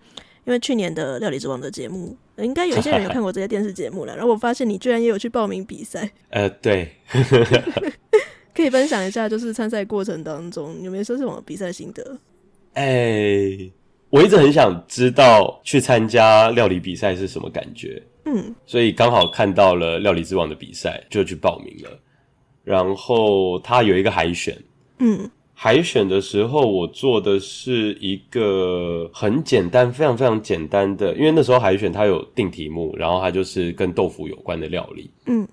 [0.45, 4.15] 因为去年的料理之王的节目，应该有一些人有 看过这些电视节目了。
[4.15, 6.09] 然后我发现你居然也有去报名比赛。
[6.29, 6.91] 呃，对，
[8.55, 12.17] 可以分享一下，就是参赛过程当中有没有说什么比赛心得？
[12.73, 13.73] 哎、欸，
[14.09, 18.01] 我一直很想知道去参加料理比赛是什么感觉。
[18.25, 21.99] 嗯，所以刚好看到了料理之王的比赛，就去报名了。
[22.63, 24.55] 然后他有一个海选，
[24.99, 25.29] 嗯。
[25.61, 35.45] 海选的时候，我做的是一个很简单、非常非常简单的，因为那时候海选它有定题目，然后它就是跟豆腐有关的料理，嗯，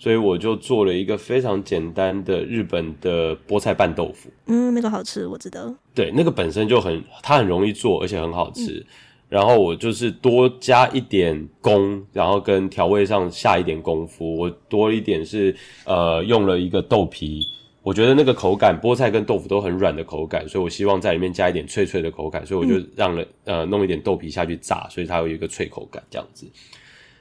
[0.00, 8.84] 所以我就做了一个非常简单的日本的菠菜拌豆腐，嗯，那个好吃，我知道，对，那个本身就很，它很容易做，而且很好吃，嗯，
[9.28, 17.46] 然后我就是多加一点功，然后跟调味上下一点功夫，我多一点是呃用了一个豆皮。
[17.84, 26.46] 我觉得那个口感，菠菜跟豆腐都很软的口感，所以我希望在里面加一点脆脆的口感，所以我就让了、嗯、呃弄一点豆皮下去炸，所以它有一个脆口感这样子，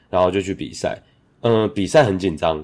[0.07, 1.01] 然后就去比赛。
[1.39, 2.63] 嗯、呃，比赛很紧张，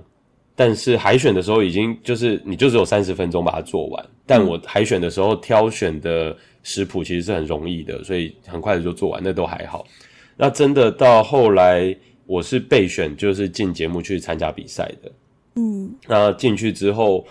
[0.55, 9.83] 但是海选的时候已经就是你就只有三十分钟把它做完，但我海选的时候挑选的食谱其实是很容易的，所以很快的就做完，那都还好。
[10.35, 15.11] 那真的到后来我是备选，就是进节目去参加比赛的。
[15.55, 17.25] 嗯，那进去之后。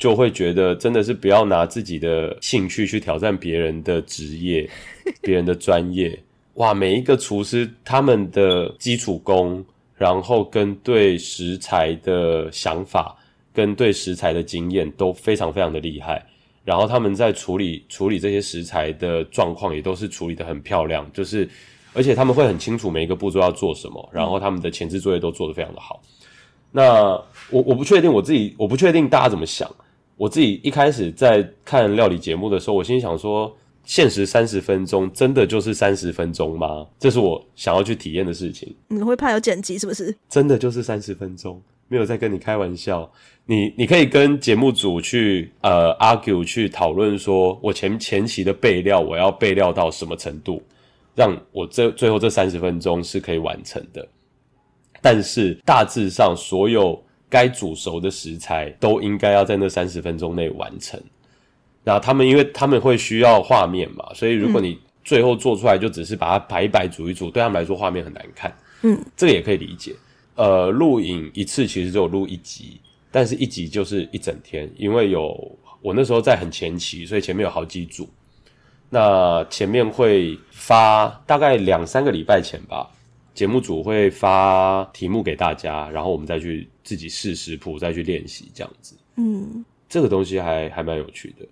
[0.00, 4.68] 就会觉得真的是不要拿自己的兴趣去挑战别人的职业、
[5.20, 6.18] 别人的专业。
[6.54, 13.14] 哇，每一个厨师他们的基础功，然后跟对食材的想法，
[13.52, 16.24] 跟对食材的经验都非常非常的厉害。
[16.64, 21.48] 然后他们在处理处理这些食材的状况也都是处理的很漂亮，就是
[21.92, 26.00] 而且他们会很清楚每一个步骤要做什么，然后他们的前置作业都做得非常的好。
[26.72, 27.12] 那
[27.50, 29.68] 我我不确定我自己，我不确定大家怎么想。
[30.20, 33.50] 我自己一开始在看料理节目的时候，我心里想说，
[33.84, 36.86] 限时三十分钟真的就是三十分钟吗？
[36.98, 38.76] 这是我想要去体验的事情。
[38.88, 40.14] 你会怕有剪辑是不是？
[40.28, 43.10] 真的就是三十分钟，没有在跟你开玩笑。
[43.46, 50.62] 你你可以跟节目组去呃 argue 去讨论，说我前前期的备料我要备料到什么程度，
[51.14, 54.06] 让我这最后这三十分钟是可以完成的。
[55.00, 57.02] 但是大致上所有。
[57.30, 61.00] 该煮熟的食材都应该要在那三十分钟内完成。
[61.82, 68.54] 然后他们，因为他们会需要画面嘛，所以如果你最后做出来就只是把它摆一摆、煮一煮，对他们来说画面很难看。
[68.82, 69.94] 嗯，这个也可以理解。
[70.34, 78.08] 呃，录影一次其实只有录一集，但是一集就是一整天，因为有我那时候在很前期，所以前面有好几组。
[78.90, 82.88] 那前面会发大概两三个礼拜前吧。
[83.32, 88.96] 节目组会发题目给大家，然后我们再去自己试食谱，再去练习这样子。
[89.16, 91.46] 嗯，这个东西还还蛮有趣的，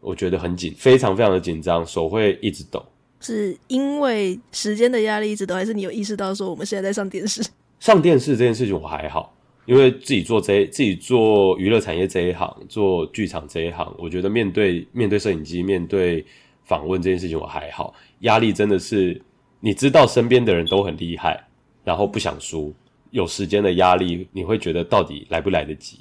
[0.00, 2.84] 我觉得很紧，非常非常的紧张，手会一直抖。
[3.20, 7.42] 是因为时间的压力一直抖，还是你有意识到说我们现在在上电视？
[7.78, 9.34] 上电视这件事情我还好，
[9.66, 16.24] 因为自己做这自己做娱乐产业这一行，做剧场这一行，我觉得面对面对摄影机、面对
[16.64, 19.20] 访问这件事情我还好，压力真的是。
[19.60, 21.42] 你知道身边的人都很厉害，
[21.84, 22.72] 然后不想输，
[23.10, 25.98] 有时间的压力，你会觉得到底来不来得及？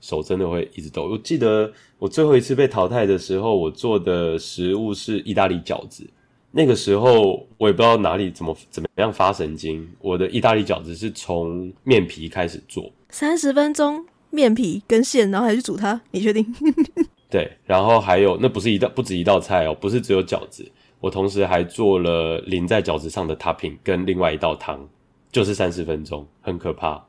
[0.00, 1.04] 手真的会一直抖。
[1.04, 6.06] 我记得我最后一次被淘汰的时候，我做的食物是意大利饺子。
[6.52, 16.46] 那个时候我也不知道哪里怎么怎么样发神经，我的意大利饺子是从面皮开始做，三十分钟面皮跟馅，然后还去煮它，你确定？
[17.28, 20.66] 对，然后还有那不是一道，不止一道菜哦，不是只有饺子。
[21.00, 24.80] 我同时还做了淋在饺子上的 topping 跟另外一道汤，
[25.30, 27.04] 就是三十分钟，很可怕。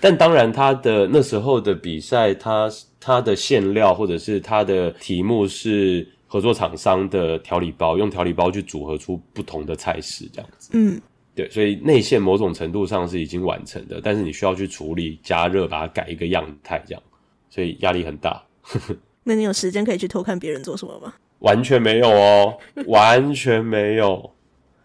[0.00, 2.70] 但当然，他的那时候的比赛，他
[3.00, 10.70] 他的馅料或者是他的题目是合作厂商的调理包，用调理包去组合出不同的菜式，这样子。
[10.74, 11.00] 嗯，
[11.34, 17.02] 对，所以内馅某种程度上是已经完成的，但是你需要去处理加热，把它改一个样态，这样，
[17.48, 18.42] 所以压力很大。
[19.24, 21.14] 那你有时间可以去偷看别人做什么吗？
[21.40, 24.30] 完全没有哦， 完全没有，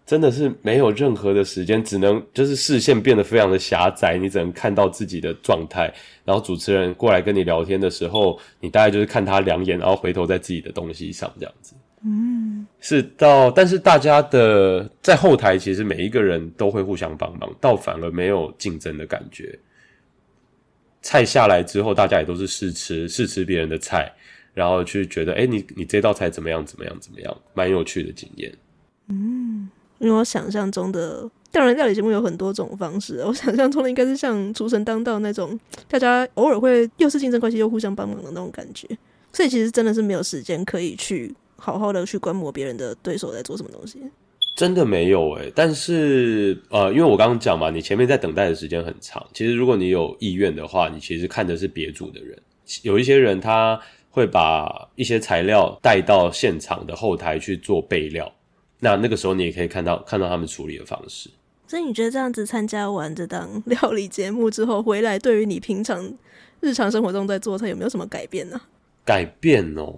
[0.05, 5.93] 真的是没有任何的时间，只能就是视线变得非常的狭窄，你只能看到自己的状态。
[6.25, 11.73] 然后主持人过来跟你聊天的时候，你大概就是看他两眼，然后回头在自己的东西上这样子。
[12.03, 19.57] 嗯，是到，但是大家的在后台其实每一个人都会互相帮忙，倒反而没有竞争的感觉。
[21.03, 24.11] 菜下来之后，大家也都是试吃，试吃别人的菜。
[24.53, 26.65] 然后去觉得，哎，你你这道菜怎么样？
[26.65, 26.99] 怎么样？
[26.99, 27.37] 怎么样？
[27.53, 28.53] 蛮有趣的经验。
[29.07, 33.21] 嗯，因为我想象中的，当然料理节目有很多种方式。
[33.27, 38.87] 我想象中的应该是像厨神当道那种，大家偶尔会又是竞争关系又互相帮忙的那种感觉。
[39.33, 43.99] 所以其实真的是没有时间可以去好好的去观摩别人的对手在做什么东西。
[44.57, 49.25] 真的没有哎，但是呃，因为我刚刚讲嘛，你前面在等待的时间很长。
[49.33, 52.37] 其实如果你有意愿的话，你其实看的是别组的人。
[52.83, 53.79] 有一些人他。
[54.11, 58.31] 会把一些材料带到现场的后台去做备料，
[58.79, 61.29] 那那个时候你也可以看到看到他们处理的方式。
[61.65, 66.13] 所以你觉得这样子参加完这档料理节目之后回来，对于你平常
[66.59, 68.59] 日常生活中在做菜有没有什么改变呢？
[69.05, 69.97] 改变哦，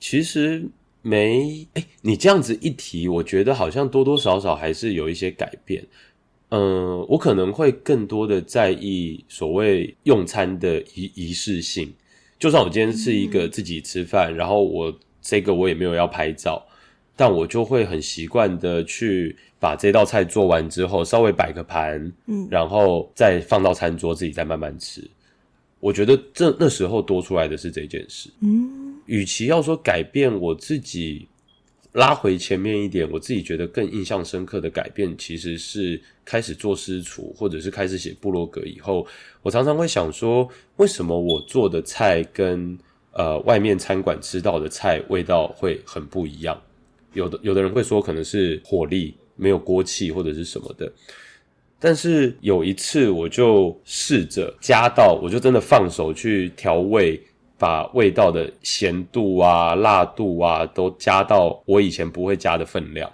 [0.00, 0.66] 其实
[1.00, 1.66] 没。
[1.74, 5.86] 哎，你这样子一提，我觉得好像多多少少还是有一些改变。
[6.48, 11.94] 嗯，我可能会更多的在意所谓用餐的仪仪式性。
[12.38, 16.64] 就算我今天是一个自己吃饭，嗯、然后我这个我也没有要拍照。
[17.16, 25.00] 但我就会很习惯的去把这道菜做完之后，稍微摆个盘，嗯，然后再放到餐桌自己再慢慢吃。
[25.78, 31.28] 我觉得这那时候多出来的是这件事，嗯，与其要说改变，我自己
[31.94, 39.06] 拉回前面一点，我自己觉得更印象深刻的改变，其实是开始做私厨，或者是开始写部落格以后，
[39.42, 42.76] 我常常会想说，为什么我做的菜跟
[43.12, 46.60] 呃外面餐馆吃到的菜味道会很不一样？
[47.12, 50.92] 有的有的人会说可能是火力没有锅气或者是什么的，
[51.78, 57.22] 但是有一次我就试着加到，我就真的放手去调味，
[57.58, 63.10] 把味道的咸度啊、辣度啊都加到我以前不会加的分量，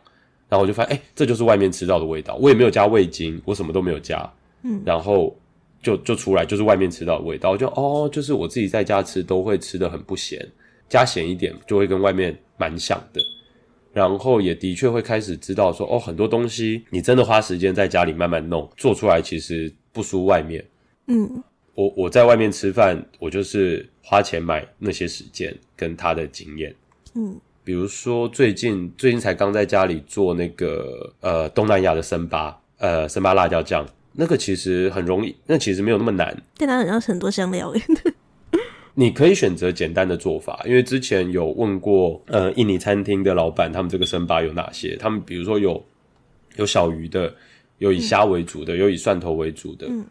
[0.49, 2.35] 然后我就发现，哎，这就是外面吃到的味道。
[2.37, 4.31] 我也没有加味精，我什么都没有加，
[4.63, 5.37] 嗯，然后
[5.83, 10.47] 就就出来就是外面吃到的味道，我就哦，就是我自己在家吃都会吃得很不咸，
[10.89, 13.21] 加咸一点就会跟外面蛮像的。
[13.93, 20.65] 然后也的确会开始知道说，哦，很多东西你真的花时间在家里慢慢弄，做出来其实不输外面。
[21.09, 21.43] 嗯，
[21.81, 26.75] 我我在外面吃饭，我就是花钱买那些时间跟他的经验。
[27.15, 36.37] 嗯，比如说最近最近才刚在家里做那个呃东南亚的生巴呃生巴辣椒酱，那个其实很容易，那其实没有那么难。
[36.59, 37.73] 但它好像很多香料
[38.93, 44.97] 你可以选择简单的做法，因为之前有问过，呃，印尼餐厅的老板，他们这个生巴有哪些？
[44.97, 45.83] 他们比如说有
[46.57, 47.35] 有小鱼的，
[47.79, 49.87] 有以虾为主的，有以蒜头为主的。
[49.89, 50.05] 嗯。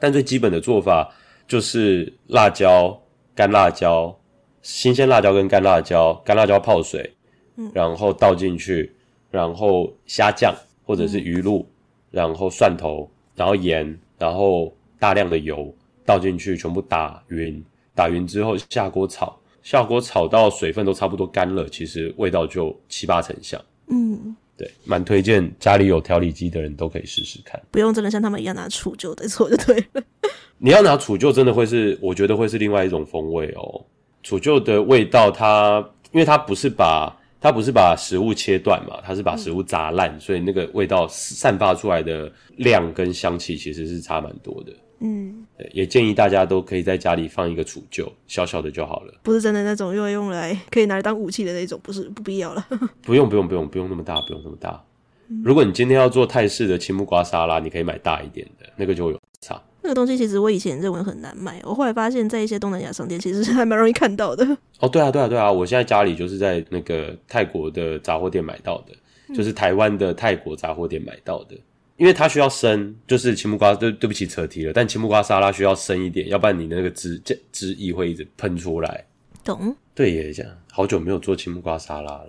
[0.00, 1.08] 但最基本的做法
[1.46, 3.00] 就是辣椒、
[3.34, 4.18] 干辣椒、
[4.62, 7.14] 新鲜辣椒跟干辣椒，干辣椒泡水，
[7.56, 8.92] 嗯，然后倒进去，
[9.30, 11.64] 然后虾酱或者是鱼露，
[12.10, 15.72] 然后蒜头，然后盐，然后大量的油
[16.04, 17.64] 倒进去，全部打匀。
[17.94, 23.60] 打匀之后下锅炒，下锅炒到水分都差不多干了，其实味道就七八成像。
[23.88, 27.58] 嗯，对，蛮推荐家里有调理机的人都可以试试看。
[27.70, 30.02] 不用真的像他们一样拿杵臼的，错就对了。
[30.58, 33.82] 你要拿杵臼，真的会是，我觉得会是另外一种风味哦。
[34.22, 44.72] 杵臼的味道它，它因为它不是把它不是把食物切断嘛，它是把食物砸烂，嗯，所以那个味道散发出来的量跟香气其实是差蛮多的。
[45.02, 49.14] 嗯，也建议大家都可以在家里放一个杵臼，小小的就好了。
[49.22, 52.66] 不是真的那种，用用来可以拿来当武器的那种，不是不必要了。
[53.00, 54.84] 不用不用不用不用那么大，不用那么大。
[55.28, 59.58] 嗯、如果你今天要做泰式的青木瓜沙拉，你可以买大一点的，那个就会有差。
[59.82, 64.44] 那个东西其实我以前认为很难买，我后来发现，在一些东南亚商店其实是还蛮容易看到的。
[64.80, 68.94] 哦，对啊对啊对啊，我现在家里就是在那个泰国的杂货店买到的，
[69.28, 71.56] 嗯、就是台湾的泰国杂货店买到的。
[71.96, 74.72] 因为它需要生，就是青木瓜，对对不起扯题了。
[74.72, 77.20] 但青木瓜沙拉需要生一点，要不然你那个汁
[77.52, 79.04] 汁液会一直喷出来。
[79.44, 79.76] 懂？
[79.94, 82.28] 对耶，这样好久没有做青木瓜沙拉了。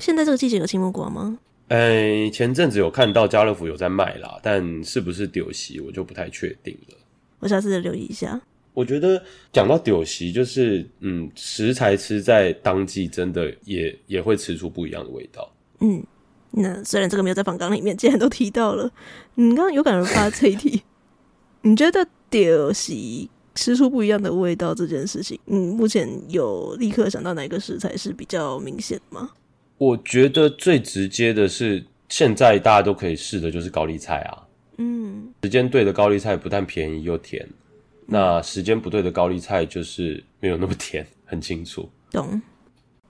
[0.00, 1.38] 现在这个季节有青木瓜吗？
[1.72, 6.96] 哎、欸，前阵子有看到家乐福有在卖啦，但是不是丢席我就不太确定了。
[7.38, 8.38] 我下次再留意一下。
[8.74, 15.50] 我觉得讲到丢席，就是嗯，食材吃在当季，真的也也会吃出不一样的味道。
[15.80, 16.04] 嗯。
[16.50, 18.92] 那虽然这个没有在访纲里面，既然都提到了，
[19.36, 20.82] 你刚刚有感而发这一题，
[21.62, 29.30] 你觉得丢席吃出不一样的味道这件事情，嗯，目前有立刻想到哪个食材是比较明显吗？
[29.82, 34.46] 我觉得最直接的是现在大家都可以试的就是高丽菜啊，
[34.78, 37.44] 嗯，时间对的高丽菜不但便宜又甜，
[38.06, 41.90] 那时间不对的高丽菜就是没有那么甜， 很清楚。
[42.12, 42.40] 懂，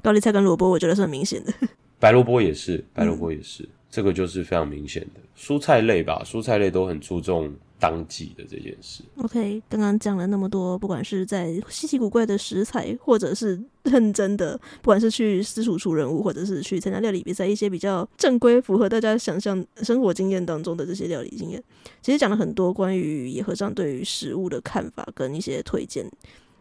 [0.01, 1.53] 高丽菜跟萝卜，我觉得是很明显的。
[1.99, 9.03] 白萝卜也是，白萝卜也是，嗯，这个就是非常明显的蔬菜类吧，蔬菜类都很注重当季的这件事。
[9.17, 21.61] OK，刚刚讲了那么多，不管是在稀奇古怪的食材，或者是认真的，不管是去私厨出任务，或者是去参加料理比赛，一些比较正规、符合大家想象生活经验当中的这些料理经验，
[22.01, 26.09] 其实讲了很多关于野和尚对于食物的看法跟一些推荐。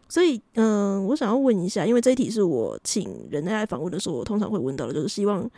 [0.08, 5.48] 所以，嗯、我想要问一下，因为这一题是我请人类来访问的时候，我通常会问到的，就是希望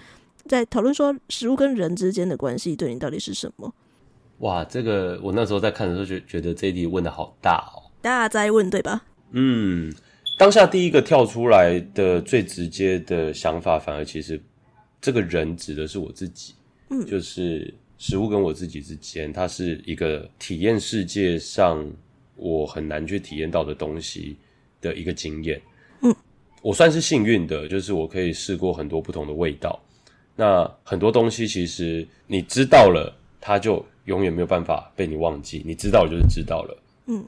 [0.47, 3.73] 在讨论说食物跟人之间的关系，对你到底是什么？
[4.39, 7.83] 哇，这个我那时候在看的时候，觉觉得这一题问的好大哦。
[8.03, 9.03] 大哉问，对吧？
[9.31, 9.93] 嗯，
[10.39, 14.41] 当下第一个跳出来的最直接的想法，反而其实
[15.01, 16.55] 这个人指的是我自己，
[16.91, 21.87] 嗯，就是食物跟我自己之间，它是一个体验世界上
[22.37, 24.37] 我很难去体验到的东西
[24.81, 25.61] 的一个经验。
[26.03, 26.15] 嗯，
[26.61, 29.81] 我算是幸运的，就是我可以试过很多不同的味道。
[30.37, 35.63] 那很多东西其实你知道了，它就永远没有办法被你忘记。
[35.67, 36.83] 你知道了就是知道了。
[37.07, 37.25] 嗯，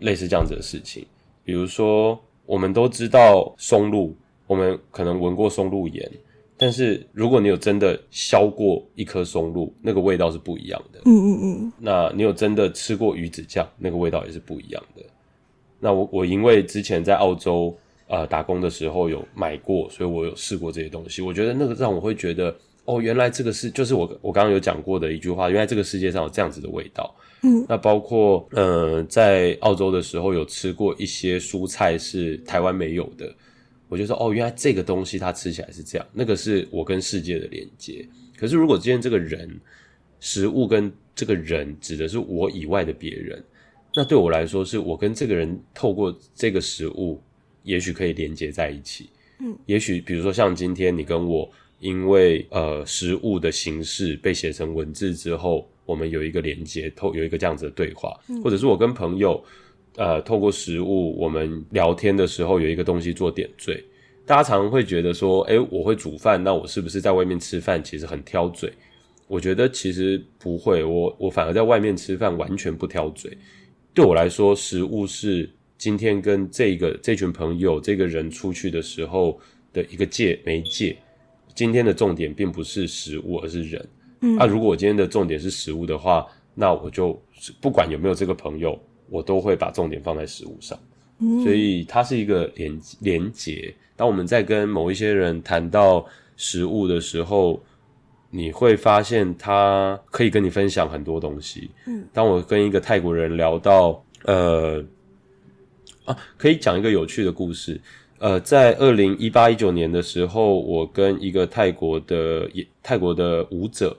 [0.00, 1.06] 类似这样子的事情，
[1.44, 4.14] 比如说我们都知道松露，
[4.46, 6.10] 我们可能闻过松露盐。
[6.60, 11.00] 但是如果你有真的削过一颗松露，那个味道是不一样的。
[11.04, 11.72] 嗯嗯嗯。
[11.78, 15.02] 那你有真的吃过鱼子酱，那个味道也是不一样的。
[15.78, 17.72] 那我我因为之前在澳洲
[18.08, 21.22] 呃打工的时候有买过，所以我有试过这些东西。
[21.22, 22.52] 我觉得那个让我会觉得，
[22.88, 27.14] 哦，原来这个是就是我我刚刚有讲过的一句话，原来这个世界上有这样子的味道。
[27.42, 27.64] 嗯。
[27.68, 33.32] 那包括呃在澳洲的时候有吃过一些蔬菜是台湾没有的。
[33.90, 38.06] 我就说哦，原来这个东西它吃起来是这样，那个是我跟世界的连接。
[38.36, 39.58] 可是如果今天这个人，
[40.20, 43.42] 食物跟这个人指的是我以外的别人，
[43.94, 47.18] 那对我来说是我跟这个人透过这个食物，
[47.62, 49.08] 也许可以连接在一起。
[49.40, 59.42] 嗯，也许比如说像今天你跟我，因为呃食物的形式被写成文字之后，我们有一个连接，透有一个这样子的对话，嗯，或者是我跟朋友。
[59.96, 63.82] 呃，透过食物，我们聊天的时候有一个东西做点缀。
[64.24, 68.72] 大家常常会觉得说，诶，我会煮饭，那我是不是在外面吃饭其实很挑嘴？
[69.26, 73.36] 我觉得其实不会，我我反而在外面吃饭完全不挑嘴。
[73.92, 79.40] 对我来说，食物是今天跟这个这群朋友这个人出去的时候
[79.72, 80.96] 的一个介媒介。
[81.58, 83.88] 今天的重点并不是食物，而是人。
[84.20, 87.20] 嗯，那、啊、如果我今天的重点是食物的话，那我就
[87.60, 88.78] 不管有没有这个朋友。
[89.10, 90.78] 我都会把重点放在食物上，
[91.18, 93.74] 嗯，所以它是一个连连结。
[93.96, 96.04] 当我们在跟某一些人谈到
[96.36, 97.58] 食物的时候，
[98.28, 101.70] 你会发现他可以跟你分享很多东西。
[101.86, 104.84] 嗯，当我跟一个泰国人聊到，呃，
[106.04, 107.80] 啊，可以讲一个有趣的故事。
[108.18, 112.50] 呃，在二零一八一九年的时候，我跟一个泰国的
[112.82, 113.96] 泰国的舞者。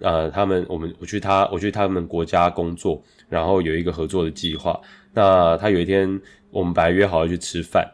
[0.00, 4.80] 呃，他们我们我去他我去他们国家工作，然后有一个合作的计划。
[5.12, 7.88] 那他有一天，我们本来约好要去吃饭。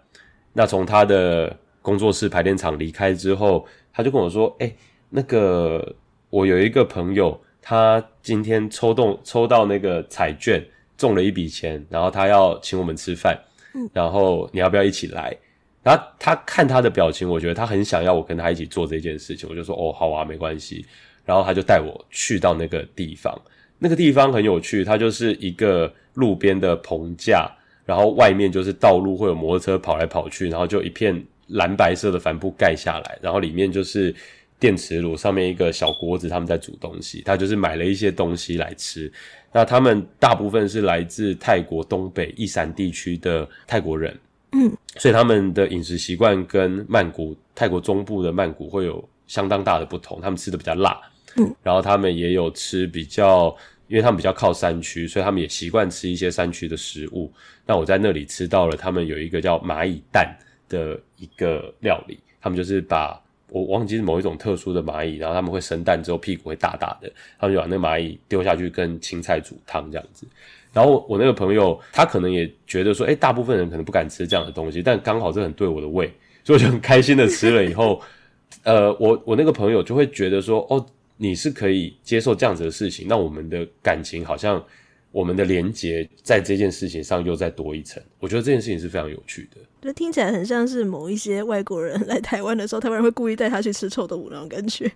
[0.55, 4.75] 那从他的工作室排练场离开之后，他就跟我说：“哎，
[5.11, 5.95] 那个
[6.31, 10.65] 我有一个朋友，他今天抽动抽到那个彩券，
[10.97, 13.39] 中了一笔钱，然后他要请我们吃饭。
[13.75, 15.37] 嗯，然后你要不要一起来？”
[15.83, 19.49] 然后他看他的表情，我觉得他很想要我跟他一起做这件事情。
[19.49, 20.85] 我就说：“哦，好啊，没关系。”
[21.25, 23.39] 然后他就带我去到那个地方，
[23.79, 27.51] 那个地方很有趣，它就是一个路边的棚架，
[27.85, 34.15] 然后外面就是道路，会有摩托车跑来跑去，然后就一片蓝白色的帆布盖下来，然后里面就是
[34.59, 37.23] 电磁炉，上面一个小锅子，他们在煮东西。
[37.25, 39.11] 他就是买了一些东西来吃。
[39.53, 44.19] 那他们大部分是来自泰国东北一山地区的泰国人，
[44.53, 50.99] 嗯，所以他们的饮食习惯跟曼谷泰国中部的曼谷会有相当大的不同，他们吃的比较辣。
[51.37, 53.55] 嗯，然后他们也有吃比较，
[53.87, 57.31] 因为他们比较靠山区，所以他们也习惯吃一些山区的食物。
[57.67, 60.35] 那我在那里吃到了他们有一个叫蚂蚁蛋
[60.69, 70.27] 的一个料理，他们就是把我忘记是某一种特殊的蚂蚁，然后他们会生蛋之后屁股会大大的，他们就把那蚂蚁丢下去跟青菜煮汤这样子。
[70.73, 76.13] 然后我那个朋友他可能也觉得说，哎，大部分人可能不敢吃这样的东西，但刚好这很对我的胃，
[76.45, 78.01] 所以我就很开心的吃了以后，
[78.65, 80.85] 呃，我我那个朋友就会觉得说，哦。
[81.21, 84.65] 你是可以接受这样子的事情，那我们的感情好像
[85.11, 88.01] 我们的连结在这件事情上又再多一层。
[88.21, 89.61] 我觉得这件事情是非常有趣的。
[89.83, 94.89] 就听起来很像是某一些外国人来台湾的时候，台湾人会故意带他去吃臭豆腐那种感觉。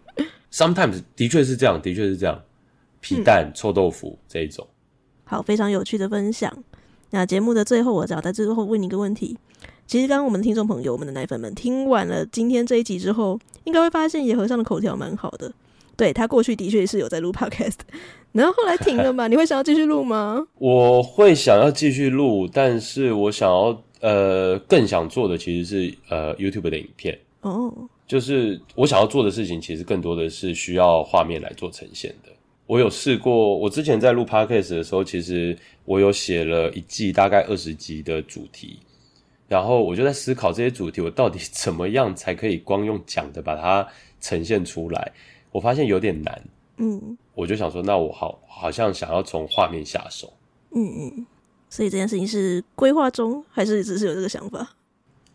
[0.53, 2.41] Sometimes 的确是这样，的确是这样。
[3.01, 4.65] 皮蛋、嗯、臭豆腐这一种，
[5.33, 6.53] 好，非常有趣的分享。
[7.09, 9.35] 那节目的最后，我只要在最后问你一个问题。
[9.87, 15.51] 其实刚刚我们的听众朋友、我们的奶粉们听完了今天这一集之后，应该会发现野和尚的口条蛮好的。
[15.97, 17.79] 对，他过去的确是有在录 podcast，
[18.33, 19.27] 然后后来停了嘛？
[19.27, 20.47] 你会想要继续录吗？
[20.61, 27.89] 我会想要继续录，但是我想要呃更想做的其实是呃 YouTube 的影片哦，oh.
[28.07, 32.31] 就是我想要做的事情其实更多的是需要画面来做呈现的。
[32.73, 35.55] 我有试过，我之前在录 podcast 的时候，其实
[35.85, 38.79] 我有写了一季大概二十集的主题，
[39.47, 43.87] 然后我就在思考这些主题我到底 怎么样才可以光用讲的把它
[44.23, 45.13] 呈现出来。
[45.51, 46.43] 我发现有点难，
[46.79, 50.33] 嗯，我就想说，那我好好像想要从画面下手，
[50.75, 51.27] 嗯嗯，
[51.69, 54.67] 所以这件事情是规划中，还是只是有这个想法？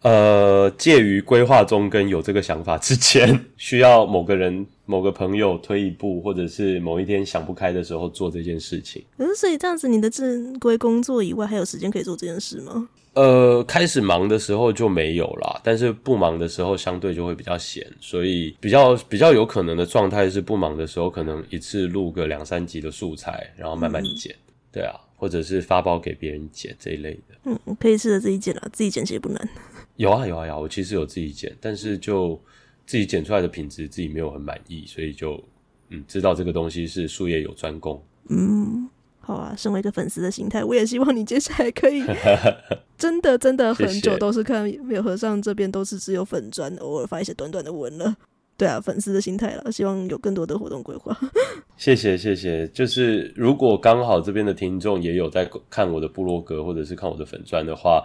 [0.01, 9.03] 呃，介于规划中跟有这个想法之间， 需要某个人、某个朋友推一步，或者是某一天想不开的时候做这件事情。
[9.17, 12.87] 可是，所以这样子，你的正规工作以外，还有时间可以做这件事吗？
[13.13, 27.35] 呃，开始忙的时候就没有啦，但是不忙的时候相对就会比较闲，所以比较比较有可能的状态是不忙的时候，可能一次录个两三集的素材，然后慢慢剪，嗯、对啊，或者是发包给别人剪这一类的。
[27.45, 29.49] 嗯，可以试着自己剪了，自己剪其实不难。
[29.97, 32.39] 有啊有啊有啊，我其实有自己剪，但是就
[32.85, 35.43] 自己剪出来的品质自己没有很满意，所以就
[35.89, 38.01] 嗯知道这个东西是术业有专攻。
[38.29, 38.87] 嗯，
[39.19, 42.03] 好啊，身为一个粉丝的心态，我也希望你接下来可以
[42.97, 48.15] 真的真的很久都是看没有和尚这边都是只有粉砖，偶尔发一些短短的文了。
[48.55, 51.15] 对啊，粉丝的心态了，希望有更多的活动规划。
[51.77, 58.03] 谢谢谢谢，就是如果刚好这边的听众也有在看我的部落格或者是看我的粉砖的话，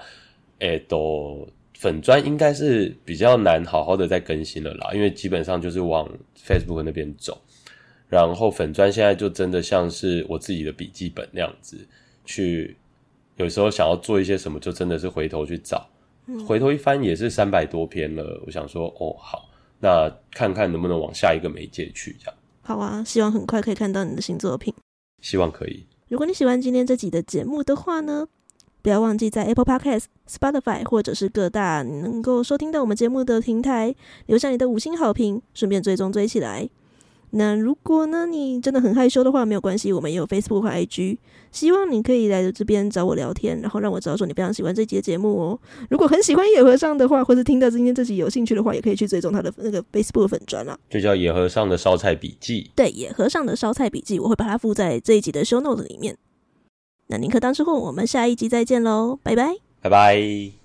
[0.61, 1.47] 哎都。
[1.83, 6.09] 粉砖应该是比较难好好的再更新了啦，因为基本上就是往
[6.47, 7.37] Facebook 那边走，
[8.09, 11.77] 然后粉砖现在就真的像是我自己的笔记本那样子，
[12.25, 12.77] 去
[13.35, 15.85] 有时候想要做一些什么，就真的是回头去找，
[16.47, 18.41] 回头一翻也是三百多篇了。
[18.47, 22.35] 我想说，哦，好，那看看能不能往下一个媒介去，这样。
[22.61, 24.73] 好啊，希望很快可以看到你的新作品。
[25.21, 25.85] 希望可以。
[26.09, 28.29] 如果你喜欢今天这集的节目的话呢，
[28.83, 33.95] 不要忘记在 Apple Podcast、Spotify 或者是各大你能够收听到我们节目的平台
[34.27, 36.69] 留下你的五星好评，顺便追踪追起来。
[37.35, 41.17] 那如果呢，你真的很害羞的话，没有关系，我们也有 Facebook 和 IG。
[41.51, 45.59] 希望你可以来这边找我聊天，然后让我知道说你非常喜欢这集的节目哦。
[45.89, 52.71] 如果很喜欢野和尚的话，或者听到今天这集有兴趣的话，也可以去追踪他的那个 Facebook 粉专啦，就叫野和尚的烧菜笔记。
[52.77, 56.19] 对，野和尚的烧菜笔记，我会把它附在这一集的 Show Notes 里面。
[57.09, 60.62] 那宁可当吃货，我们下一集再见喽，拜拜，拜拜。